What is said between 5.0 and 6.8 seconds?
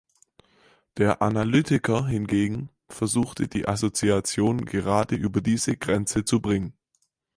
über diese Grenze zu bringen.